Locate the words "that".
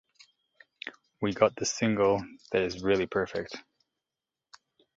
2.51-2.63